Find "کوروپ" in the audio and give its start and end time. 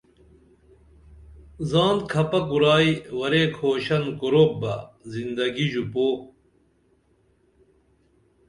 4.19-4.51